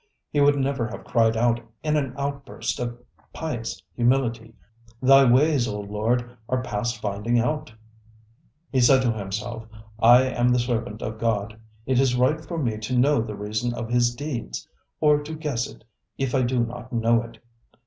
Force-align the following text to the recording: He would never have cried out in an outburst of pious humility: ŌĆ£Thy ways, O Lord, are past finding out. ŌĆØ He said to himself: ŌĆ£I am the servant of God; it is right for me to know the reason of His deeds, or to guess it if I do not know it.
He 0.31 0.41
would 0.41 0.57
never 0.57 0.87
have 0.87 1.03
cried 1.03 1.37
out 1.37 1.61
in 1.83 1.95
an 1.95 2.15
outburst 2.17 2.79
of 2.79 2.97
pious 3.33 3.79
humility: 3.93 4.55
ŌĆ£Thy 5.03 5.31
ways, 5.31 5.67
O 5.67 5.79
Lord, 5.79 6.27
are 6.49 6.63
past 6.63 6.99
finding 6.99 7.37
out. 7.37 7.67
ŌĆØ 7.67 7.73
He 8.71 8.79
said 8.81 9.03
to 9.03 9.11
himself: 9.11 9.67
ŌĆ£I 10.01 10.33
am 10.35 10.49
the 10.49 10.57
servant 10.57 11.03
of 11.03 11.19
God; 11.19 11.55
it 11.85 11.99
is 11.99 12.15
right 12.15 12.43
for 12.43 12.57
me 12.57 12.79
to 12.79 12.97
know 12.97 13.21
the 13.21 13.35
reason 13.35 13.75
of 13.75 13.89
His 13.91 14.15
deeds, 14.15 14.67
or 14.99 15.21
to 15.21 15.35
guess 15.35 15.67
it 15.69 15.83
if 16.17 16.33
I 16.33 16.41
do 16.41 16.65
not 16.65 16.91
know 16.91 17.21
it. 17.21 17.37